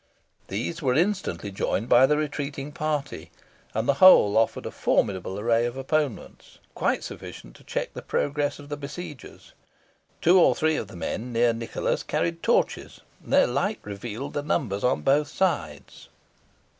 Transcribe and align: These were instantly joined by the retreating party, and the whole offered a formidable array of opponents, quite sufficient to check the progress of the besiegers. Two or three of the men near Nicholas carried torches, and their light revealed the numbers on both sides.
These 0.47 0.81
were 0.81 0.95
instantly 0.95 1.51
joined 1.51 1.87
by 1.87 2.07
the 2.07 2.17
retreating 2.17 2.71
party, 2.71 3.29
and 3.75 3.87
the 3.87 3.93
whole 4.01 4.35
offered 4.35 4.65
a 4.65 4.71
formidable 4.71 5.39
array 5.39 5.67
of 5.67 5.77
opponents, 5.77 6.57
quite 6.73 7.03
sufficient 7.03 7.55
to 7.57 7.63
check 7.63 7.93
the 7.93 8.01
progress 8.01 8.57
of 8.57 8.69
the 8.69 8.77
besiegers. 8.77 9.53
Two 10.19 10.39
or 10.39 10.55
three 10.55 10.75
of 10.75 10.87
the 10.87 10.95
men 10.95 11.31
near 11.33 11.53
Nicholas 11.53 12.01
carried 12.01 12.41
torches, 12.41 13.01
and 13.23 13.31
their 13.31 13.45
light 13.45 13.77
revealed 13.83 14.33
the 14.33 14.41
numbers 14.41 14.83
on 14.83 15.01
both 15.03 15.27
sides. 15.27 16.09